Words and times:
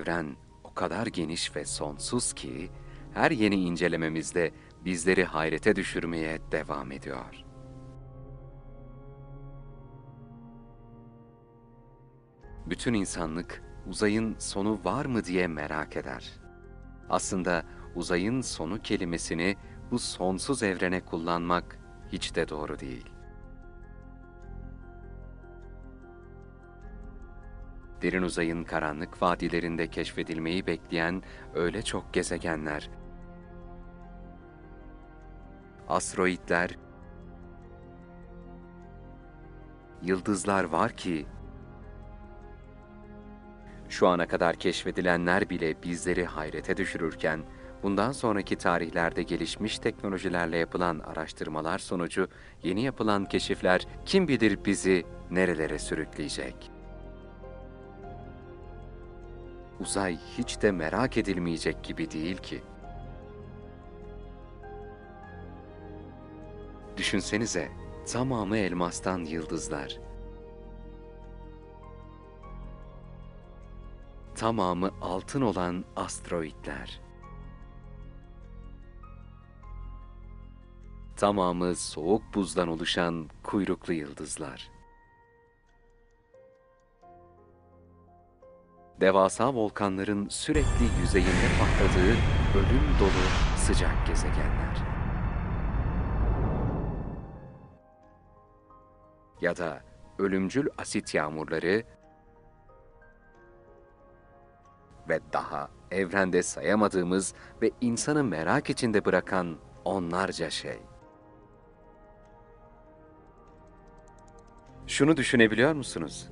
evren 0.00 0.36
o 0.64 0.74
kadar 0.74 1.06
geniş 1.06 1.56
ve 1.56 1.64
sonsuz 1.64 2.32
ki, 2.32 2.70
her 3.14 3.30
yeni 3.30 3.54
incelememizde 3.54 4.50
bizleri 4.84 5.24
hayrete 5.24 5.76
düşürmeye 5.76 6.40
devam 6.52 6.92
ediyor. 6.92 7.44
Bütün 12.66 12.94
insanlık 12.94 13.62
uzayın 13.86 14.36
sonu 14.38 14.80
var 14.84 15.04
mı 15.04 15.24
diye 15.24 15.46
merak 15.46 15.96
eder. 15.96 16.32
Aslında 17.08 17.64
uzayın 17.94 18.40
sonu 18.40 18.82
kelimesini 18.82 19.56
bu 19.90 19.98
sonsuz 19.98 20.62
evrene 20.62 21.00
kullanmak 21.00 21.78
hiç 22.12 22.34
de 22.34 22.48
doğru 22.48 22.78
değil. 22.78 23.19
Derin 28.02 28.22
uzayın 28.22 28.64
karanlık 28.64 29.22
vadilerinde 29.22 29.86
keşfedilmeyi 29.86 30.66
bekleyen 30.66 31.22
öyle 31.54 31.82
çok 31.82 32.14
gezegenler, 32.14 32.90
asteroidler, 35.88 36.78
yıldızlar 40.02 40.64
var 40.64 40.92
ki 40.92 41.26
şu 43.88 44.08
ana 44.08 44.26
kadar 44.26 44.56
keşfedilenler 44.56 45.50
bile 45.50 45.82
bizleri 45.82 46.24
hayrete 46.24 46.76
düşürürken, 46.76 47.40
bundan 47.82 48.12
sonraki 48.12 48.56
tarihlerde 48.56 49.22
gelişmiş 49.22 49.78
teknolojilerle 49.78 50.56
yapılan 50.56 50.98
araştırmalar 50.98 51.78
sonucu 51.78 52.28
yeni 52.62 52.82
yapılan 52.82 53.24
keşifler 53.24 53.86
kim 54.06 54.28
bilir 54.28 54.64
bizi 54.64 55.04
nerelere 55.30 55.78
sürükleyecek. 55.78 56.69
Uzay 59.80 60.18
hiç 60.38 60.62
de 60.62 60.72
merak 60.72 61.16
edilmeyecek 61.16 61.84
gibi 61.84 62.10
değil 62.10 62.36
ki. 62.36 62.62
Düşünsenize, 66.96 67.72
tamamı 68.12 68.56
elmastan 68.56 69.18
yıldızlar. 69.18 69.98
Tamamı 74.34 74.90
altın 75.00 75.40
olan 75.40 75.84
asteroidler. 75.96 77.00
Tamamı 81.16 81.76
soğuk 81.76 82.22
buzdan 82.34 82.68
oluşan 82.68 83.28
kuyruklu 83.42 83.92
yıldızlar. 83.92 84.79
Devasa 89.00 89.54
volkanların 89.54 90.28
sürekli 90.28 91.00
yüzeyinde 91.00 91.48
patladığı 91.60 92.10
ölüm 92.58 92.98
dolu 93.00 93.56
sıcak 93.56 94.06
gezegenler. 94.06 94.76
Ya 99.40 99.56
da 99.56 99.82
ölümcül 100.18 100.68
asit 100.78 101.14
yağmurları 101.14 101.82
ve 105.08 105.20
daha 105.32 105.70
evrende 105.90 106.42
sayamadığımız 106.42 107.34
ve 107.62 107.70
insanı 107.80 108.24
merak 108.24 108.70
içinde 108.70 109.04
bırakan 109.04 109.56
onlarca 109.84 110.50
şey. 110.50 110.78
Şunu 114.86 115.16
düşünebiliyor 115.16 115.72
musunuz? 115.72 116.30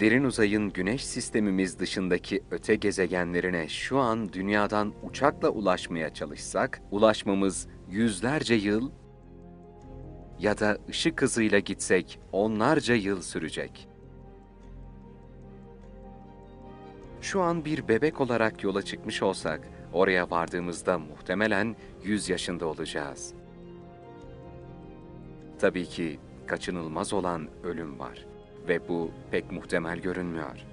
Derin 0.00 0.24
uzayın 0.24 0.72
güneş 0.72 1.04
sistemimiz 1.04 1.78
dışındaki 1.78 2.42
öte 2.50 2.74
gezegenlerine 2.74 3.68
şu 3.68 3.98
an 3.98 4.32
dünyadan 4.32 4.92
uçakla 5.02 5.48
ulaşmaya 5.48 6.14
çalışsak, 6.14 6.82
ulaşmamız 6.90 7.68
yüzlerce 7.90 8.54
yıl 8.54 8.90
ya 10.38 10.58
da 10.58 10.78
ışık 10.88 11.22
hızıyla 11.22 11.58
gitsek 11.58 12.20
onlarca 12.32 12.94
yıl 12.94 13.22
sürecek. 13.22 13.88
Şu 17.20 17.40
an 17.40 17.64
bir 17.64 17.88
bebek 17.88 18.20
olarak 18.20 18.64
yola 18.64 18.82
çıkmış 18.82 19.22
olsak, 19.22 19.68
oraya 19.92 20.30
vardığımızda 20.30 20.98
muhtemelen 20.98 21.76
100 22.04 22.28
yaşında 22.28 22.66
olacağız. 22.66 23.34
Tabii 25.58 25.86
ki 25.86 26.18
kaçınılmaz 26.46 27.12
olan 27.12 27.48
ölüm 27.64 27.98
var 27.98 28.33
ve 28.68 28.88
bu 28.88 29.10
pek 29.30 29.52
muhtemel 29.52 29.98
görünmüyor. 29.98 30.66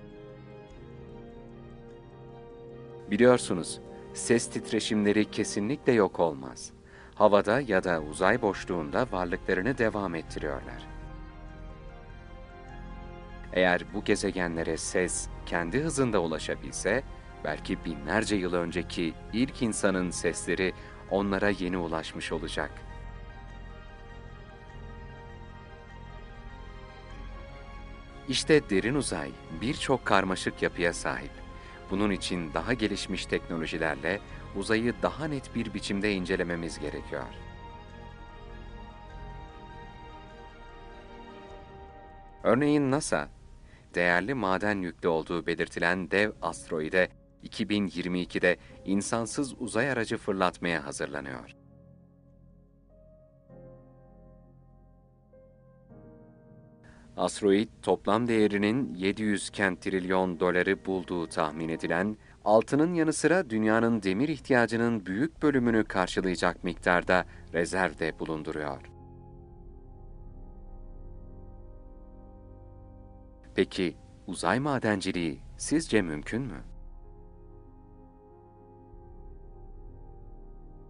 Biliyorsunuz, 3.11 3.79
ses 4.13 4.49
titreşimleri 4.49 5.31
kesinlikle 5.31 5.93
yok 5.93 6.19
olmaz. 6.19 6.71
Havada 7.15 7.61
ya 7.61 7.83
da 7.83 8.01
uzay 8.01 8.41
boşluğunda 8.41 9.07
varlıklarını 9.11 9.77
devam 9.77 10.15
ettiriyorlar. 10.15 10.87
Eğer 13.53 13.81
bu 13.93 14.03
gezegenlere 14.03 14.77
ses 14.77 15.27
kendi 15.45 15.79
hızında 15.79 16.21
ulaşabilse, 16.21 17.03
belki 17.43 17.85
binlerce 17.85 18.35
yıl 18.35 18.53
önceki 18.53 19.13
ilk 19.33 19.61
insanın 19.61 20.09
sesleri 20.09 20.73
onlara 21.09 21.49
yeni 21.49 21.77
ulaşmış 21.77 22.31
olacak. 22.31 22.71
İşte 28.29 28.69
derin 28.69 28.95
uzay 28.95 29.31
birçok 29.61 30.05
karmaşık 30.05 30.61
yapıya 30.61 30.93
sahip. 30.93 31.31
Bunun 31.91 32.11
için 32.11 32.53
daha 32.53 32.73
gelişmiş 32.73 33.25
teknolojilerle 33.25 34.19
uzayı 34.55 34.93
daha 35.01 35.25
net 35.25 35.55
bir 35.55 35.73
biçimde 35.73 36.13
incelememiz 36.13 36.79
gerekiyor. 36.79 37.25
Örneğin 42.43 42.91
NASA, 42.91 43.29
değerli 43.95 44.33
maden 44.33 44.81
yüklü 44.81 45.07
olduğu 45.07 45.45
belirtilen 45.47 46.11
dev 46.11 46.31
asteroide 46.41 47.09
2022'de 47.43 48.57
insansız 48.85 49.53
uzay 49.59 49.91
aracı 49.91 50.17
fırlatmaya 50.17 50.85
hazırlanıyor. 50.85 51.60
Asteroid 57.17 57.69
toplam 57.81 58.27
değerinin 58.27 58.95
700 58.95 59.49
kent 59.49 59.81
trilyon 59.81 60.39
doları 60.39 60.85
bulduğu 60.85 61.27
tahmin 61.27 61.69
edilen, 61.69 62.17
altının 62.45 62.93
yanı 62.93 63.13
sıra 63.13 63.49
dünyanın 63.49 64.03
demir 64.03 64.29
ihtiyacının 64.29 65.05
büyük 65.05 65.41
bölümünü 65.41 65.83
karşılayacak 65.83 66.63
miktarda 66.63 67.25
rezervde 67.53 68.19
bulunduruyor. 68.19 68.81
Peki 73.55 73.97
uzay 74.27 74.59
madenciliği 74.59 75.39
sizce 75.57 76.01
mümkün 76.01 76.41
mü? 76.41 76.63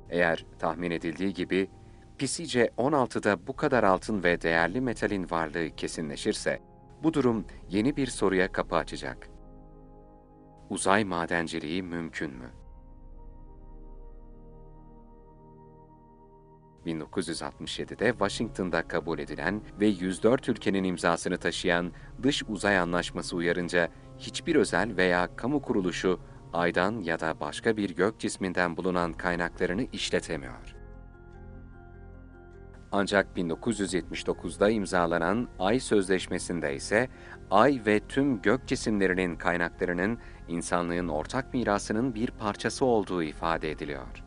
Eğer 0.09 0.45
tahmin 0.59 0.91
edildiği 0.91 1.33
gibi 1.33 1.69
Pisice 2.21 2.69
16'da 2.77 3.47
bu 3.47 3.55
kadar 3.55 3.83
altın 3.83 4.23
ve 4.23 4.41
değerli 4.41 4.81
metalin 4.81 5.27
varlığı 5.31 5.75
kesinleşirse, 5.75 6.61
bu 7.03 7.13
durum 7.13 7.45
yeni 7.69 7.97
bir 7.97 8.07
soruya 8.07 8.51
kapı 8.51 8.75
açacak. 8.75 9.29
Uzay 10.69 11.03
madenciliği 11.03 11.83
mümkün 11.83 12.31
mü? 12.31 12.49
1967'de 16.85 18.11
Washington'da 18.11 18.87
kabul 18.87 19.19
edilen 19.19 19.61
ve 19.79 19.87
104 19.87 20.49
ülkenin 20.49 20.83
imzasını 20.83 21.37
taşıyan 21.37 21.91
Dış 22.23 22.43
Uzay 22.47 22.77
Anlaşması 22.77 23.35
uyarınca 23.35 23.89
hiçbir 24.17 24.55
özel 24.55 24.97
veya 24.97 25.35
kamu 25.35 25.61
kuruluşu 25.61 26.19
aydan 26.53 26.99
ya 26.99 27.19
da 27.19 27.39
başka 27.39 27.77
bir 27.77 27.95
gök 27.95 28.19
cisminden 28.19 28.77
bulunan 28.77 29.13
kaynaklarını 29.13 29.87
işletemiyor. 29.93 30.80
Ancak 32.91 33.37
1979'da 33.37 34.69
imzalanan 34.69 35.47
Ay 35.59 35.79
Sözleşmesi'nde 35.79 36.75
ise 36.75 37.09
Ay 37.51 37.81
ve 37.85 37.99
tüm 37.99 38.41
gök 38.41 38.67
cisimlerinin 38.67 39.35
kaynaklarının 39.35 40.19
insanlığın 40.47 41.07
ortak 41.07 41.53
mirasının 41.53 42.15
bir 42.15 42.31
parçası 42.31 42.85
olduğu 42.85 43.23
ifade 43.23 43.71
ediliyor. 43.71 44.23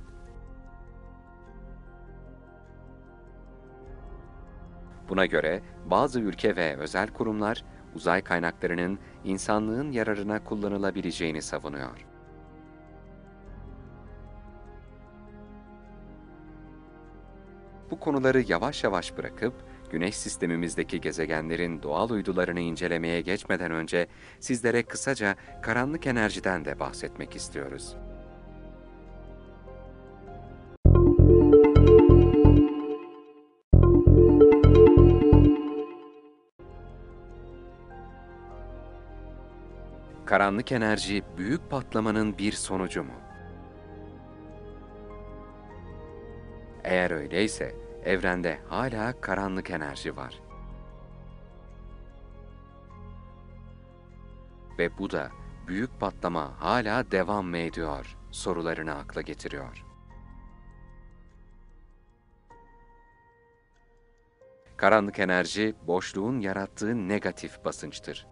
Buna 5.08 5.26
göre 5.26 5.62
bazı 5.90 6.20
ülke 6.20 6.56
ve 6.56 6.76
özel 6.76 7.08
kurumlar 7.08 7.64
uzay 7.94 8.22
kaynaklarının 8.22 8.98
insanlığın 9.24 9.92
yararına 9.92 10.44
kullanılabileceğini 10.44 11.42
savunuyor. 11.42 12.13
Konuları 18.04 18.44
yavaş 18.48 18.84
yavaş 18.84 19.16
bırakıp 19.16 19.54
Güneş 19.90 20.16
sistemimizdeki 20.16 21.00
gezegenlerin 21.00 21.82
doğal 21.82 22.10
uydularını 22.10 22.60
incelemeye 22.60 23.20
geçmeden 23.20 23.70
önce 23.70 24.06
sizlere 24.40 24.82
kısaca 24.82 25.36
karanlık 25.62 26.06
enerjiden 26.06 26.64
de 26.64 26.80
bahsetmek 26.80 27.36
istiyoruz. 27.36 27.96
Karanlık 40.26 40.72
enerji 40.72 41.22
büyük 41.36 41.70
patlamanın 41.70 42.38
bir 42.38 42.52
sonucu 42.52 43.02
mu? 43.02 43.12
Eğer 46.84 47.10
öyleyse 47.10 47.83
evrende 48.04 48.60
hala 48.68 49.20
karanlık 49.20 49.70
enerji 49.70 50.16
var. 50.16 50.40
Ve 54.78 54.98
bu 54.98 55.10
da 55.10 55.30
büyük 55.66 56.00
patlama 56.00 56.60
hala 56.60 57.10
devam 57.10 57.46
mı 57.46 57.58
ediyor 57.58 58.16
sorularını 58.30 58.94
akla 58.94 59.20
getiriyor. 59.20 59.84
Karanlık 64.76 65.18
enerji 65.18 65.74
boşluğun 65.86 66.40
yarattığı 66.40 67.08
negatif 67.08 67.64
basınçtır. 67.64 68.26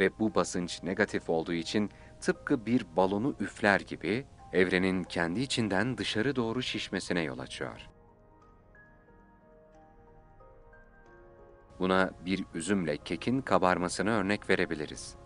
Ve 0.00 0.18
bu 0.18 0.34
basınç 0.34 0.82
negatif 0.82 1.30
olduğu 1.30 1.52
için 1.52 1.90
tıpkı 2.20 2.66
bir 2.66 2.96
balonu 2.96 3.34
üfler 3.40 3.80
gibi 3.80 4.26
evrenin 4.52 5.04
kendi 5.04 5.40
içinden 5.40 5.98
dışarı 5.98 6.36
doğru 6.36 6.62
şişmesine 6.62 7.22
yol 7.22 7.38
açıyor. 7.38 7.88
Buna 11.78 12.10
bir 12.24 12.44
üzümle 12.54 12.96
kekin 12.96 13.40
kabarmasını 13.40 14.10
örnek 14.10 14.50
verebiliriz. 14.50 15.16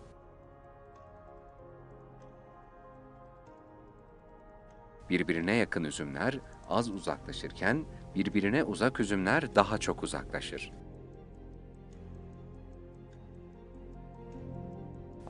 Birbirine 5.11 5.55
yakın 5.55 5.85
üzümler 5.85 6.39
az 6.69 6.91
uzaklaşırken 6.91 7.85
birbirine 8.15 8.65
uzak 8.65 9.01
üzümler 9.01 9.55
daha 9.55 9.79
çok 9.79 10.03
uzaklaşır. 10.03 10.73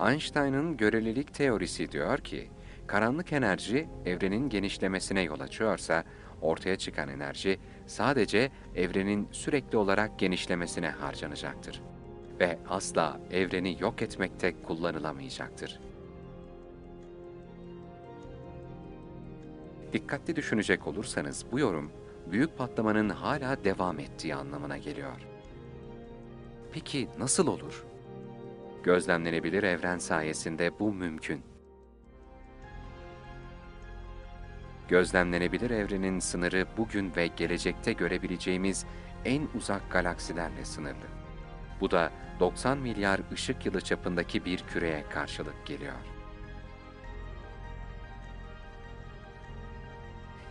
Einstein'ın 0.01 0.77
görelilik 0.77 1.35
teorisi 1.35 1.93
diyor 1.93 2.19
ki, 2.19 2.51
karanlık 2.87 3.33
enerji 3.33 3.89
evrenin 4.07 4.49
genişlemesine 4.49 5.23
yol 5.23 5.41
açıyorsa, 5.41 6.05
ortaya 6.43 6.77
çıkan 6.77 7.09
enerji 7.09 7.59
sadece 7.87 8.51
evrenin 8.77 9.29
sürekli 9.33 9.79
olarak 9.79 10.19
genişlemesine 10.19 10.89
harcanacaktır 10.89 11.83
ve 12.41 12.59
asla 12.69 13.21
evreni 13.31 13.77
yok 13.81 14.03
etmekte 14.03 14.63
kullanılamayacaktır. 14.63 15.81
Dikkatli 19.93 20.37
düşünecek 20.37 20.87
olursanız 20.87 21.45
bu 21.53 21.59
yorum 21.59 21.93
büyük 22.27 22.59
patlamanın 22.59 23.09
hala 23.09 23.65
devam 23.65 23.99
ettiği 23.99 24.35
anlamına 24.35 24.79
geliyor. 24.79 25.27
Peki 26.73 27.09
nasıl 27.19 27.47
olur? 27.47 27.85
Gözlemlenebilir 28.83 29.63
evren 29.63 29.99
sayesinde 29.99 30.79
bu 30.79 30.93
mümkün. 30.93 31.52
Gözlemlenebilir 34.89 35.71
evrenin 35.71 36.19
sınırı 36.21 36.67
bugün 36.77 37.13
ve 37.17 37.27
gelecekte 37.27 37.93
görebileceğimiz 37.93 38.87
en 39.25 39.49
uzak 39.55 39.91
galaksilerle 39.91 40.65
sınırlı. 40.65 41.07
Bu 41.81 41.91
da 41.91 42.11
90 42.41 42.79
milyar 42.79 43.21
ışık 43.33 43.67
yılı 43.67 43.81
çapındaki 43.81 44.45
bir 44.45 44.59
küreye 44.59 45.05
karşılık 45.09 45.67
geliyor. 45.67 45.95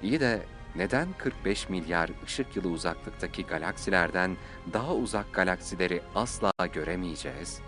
İyi 0.03 0.19
de 0.19 0.41
neden 0.75 1.07
45 1.17 1.69
milyar 1.69 2.09
ışık 2.25 2.55
yılı 2.55 2.69
uzaklıktaki 2.69 3.45
galaksilerden 3.45 4.37
daha 4.73 4.93
uzak 4.95 5.33
galaksileri 5.33 6.01
asla 6.15 6.51
göremeyeceğiz? 6.73 7.61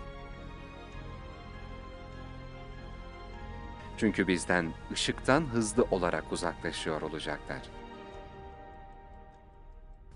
Çünkü 3.96 4.28
bizden 4.28 4.72
ışıktan 4.92 5.42
hızlı 5.46 5.84
olarak 5.84 6.32
uzaklaşıyor 6.32 7.02
olacaklar. 7.02 7.62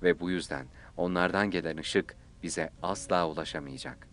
Ve 0.02 0.20
bu 0.20 0.30
yüzden 0.30 0.66
onlardan 0.96 1.50
gelen 1.50 1.76
ışık 1.76 2.16
bize 2.42 2.70
asla 2.82 3.28
ulaşamayacak. 3.28 4.08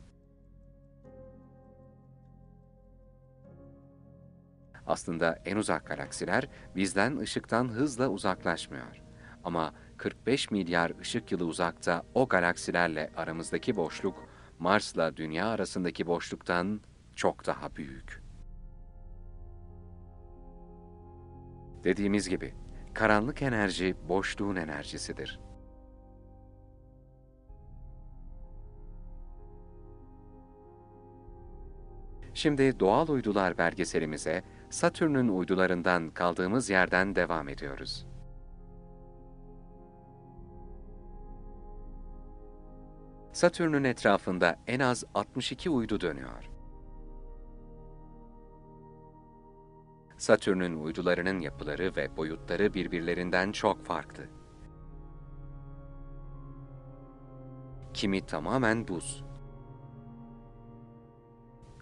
Aslında 4.88 5.40
en 5.46 5.56
uzak 5.56 5.88
galaksiler 5.88 6.48
bizden 6.76 7.18
ışıktan 7.18 7.68
hızla 7.68 8.10
uzaklaşmıyor. 8.10 9.02
Ama 9.44 9.74
45 9.98 10.52
milyar 10.52 10.92
ışık 11.00 11.32
yılı 11.32 11.46
uzakta 11.46 12.04
o 12.14 12.28
galaksilerle 12.28 13.12
aramızdaki 13.16 13.76
boşluk 13.76 14.24
Mars'la 14.60 15.18
Dünya 15.18 15.48
arasındaki 15.48 16.08
boşluktan 16.08 16.82
çok 17.16 17.46
daha 17.46 17.76
büyük. 17.76 18.25
Dediğimiz 21.86 22.30
gibi, 22.30 22.54
karanlık 22.94 23.42
enerji 23.42 23.96
boşluğun 24.10 24.56
enerjisidir. 24.56 25.40
Şimdi 32.34 32.80
doğal 32.80 33.08
uydular 33.08 33.58
belgeselimize 33.58 34.44
Satürn'ün 34.70 35.28
uydularından 35.28 36.10
kaldığımız 36.10 36.70
yerden 36.70 37.16
devam 37.16 37.50
ediyoruz. 37.50 38.08
Satürn'ün 43.34 43.84
etrafında 43.84 44.60
en 44.68 44.80
az 44.80 45.04
62 45.14 45.70
uydu 45.70 46.02
dönüyor. 46.02 46.55
Satürn'ün 50.26 50.84
uydularının 50.84 51.40
yapıları 51.40 51.96
ve 51.96 52.18
boyutları 52.18 52.74
birbirlerinden 52.74 53.52
çok 53.52 53.86
farklı. 53.86 54.24
Kimi 57.94 58.26
tamamen 58.26 58.88
buz, 58.88 59.24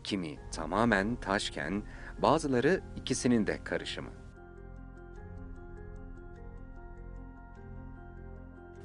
kimi 0.04 0.40
tamamen 0.52 1.16
taşken 1.16 1.84
bazıları 2.22 2.82
ikisinin 2.96 3.48
de 3.48 3.64
karışımı. 3.64 4.12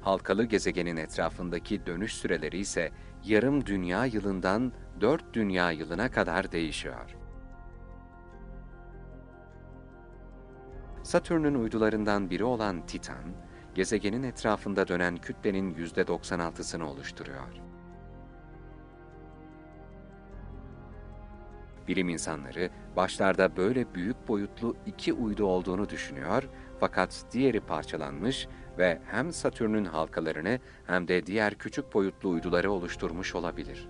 Halkalı 0.01 0.43
gezegenin 0.43 0.97
etrafındaki 0.97 1.85
dönüş 1.85 2.13
süreleri 2.13 2.57
ise 2.57 2.91
yarım 3.23 3.65
dünya 3.65 4.05
yılından 4.05 4.73
dört 5.01 5.33
dünya 5.33 5.71
yılına 5.71 6.11
kadar 6.11 6.51
değişiyor. 6.51 7.18
Satürn'ün 11.09 11.55
uydularından 11.55 12.29
biri 12.29 12.43
olan 12.43 12.85
Titan, 12.85 13.23
gezegenin 13.75 14.23
etrafında 14.23 14.87
dönen 14.87 15.17
kütlenin 15.17 15.73
%96'sını 15.75 16.83
oluşturuyor. 16.83 17.61
Bilim 21.87 22.09
insanları 22.09 22.69
başlarda 22.95 23.57
böyle 23.57 23.95
büyük 23.95 24.27
boyutlu 24.27 24.75
iki 24.85 25.13
uydu 25.13 25.45
olduğunu 25.45 25.89
düşünüyor 25.89 26.43
fakat 26.79 27.25
diğeri 27.31 27.59
parçalanmış 27.59 28.47
ve 28.77 29.01
hem 29.05 29.31
Satürn'ün 29.33 29.85
halkalarını 29.85 30.59
hem 30.87 31.07
de 31.07 31.25
diğer 31.25 31.55
küçük 31.55 31.93
boyutlu 31.93 32.29
uyduları 32.29 32.71
oluşturmuş 32.71 33.35
olabilir. 33.35 33.89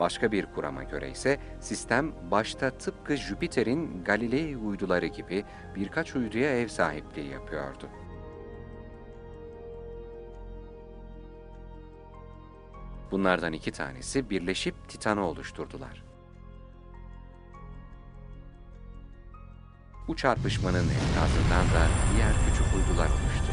Başka 0.00 0.32
bir 0.32 0.46
kurama 0.46 0.82
göre 0.82 1.10
ise 1.10 1.40
sistem 1.60 2.12
başta 2.30 2.70
tıpkı 2.70 3.16
Jüpiter'in 3.16 4.04
Galilei 4.04 4.56
uyduları 4.56 5.06
gibi 5.06 5.44
birkaç 5.76 6.16
uyduya 6.16 6.60
ev 6.60 6.68
sahipliği 6.68 7.28
yapıyordu. 7.28 7.88
Bunlardan 13.10 13.52
iki 13.52 13.72
tanesi 13.72 14.30
birleşip 14.30 14.88
Titan'ı 14.88 15.26
oluşturdular. 15.26 16.04
Bu 20.08 20.16
çarpışmanın 20.16 20.88
enkazından 20.88 21.66
da 21.74 21.88
diğer 22.14 22.32
küçük 22.48 22.74
uydular 22.74 23.06
oluştu. 23.06 23.52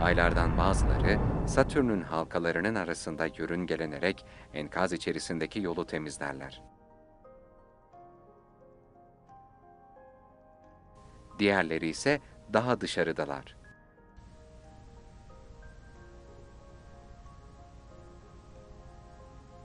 Aylardan 0.00 0.58
bazıları 0.58 1.18
Satürn'ün 1.46 2.02
halkalarının 2.02 2.74
arasında 2.74 3.26
yörüngelenerek 3.26 4.26
enkaz 4.54 4.92
içerisindeki 4.92 5.60
yolu 5.60 5.86
temizlerler. 5.86 6.62
Diğerleri 11.38 11.88
ise 11.88 12.20
daha 12.52 12.80
dışarıdalar. 12.80 13.56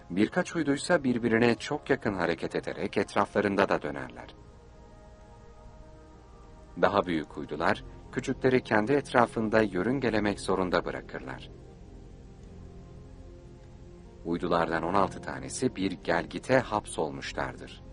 Birkaç 0.10 0.56
uyduysa 0.56 1.04
birbirine 1.04 1.56
çok 1.56 1.89
yakın 1.89 2.13
hareket 2.13 2.56
ederek 2.56 2.98
etraflarında 2.98 3.70
da 3.70 3.82
dönerler. 3.82 4.45
Daha 6.82 7.05
büyük 7.05 7.38
uydular, 7.38 7.84
küçükleri 8.12 8.63
kendi 8.63 8.91
etrafında 8.91 9.62
yörüngelemek 9.62 10.39
zorunda 10.39 10.86
bırakırlar. 10.86 11.51
Uydulardan 14.25 14.84
16 14.84 15.22
tanesi 15.22 15.75
bir 15.75 15.91
gelgite 15.91 16.60
hapsolmuşlardır. 16.60 17.84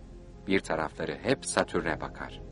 Bir 0.47 0.61
tarafları 0.61 1.19
hep 1.23 1.47
Satürn'e 1.47 2.01
bakar. 2.01 2.52